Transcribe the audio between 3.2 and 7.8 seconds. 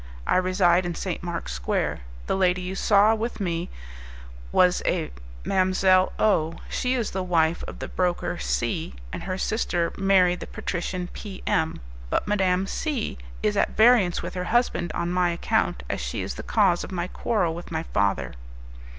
me was a Mdlle. O; she is the wife of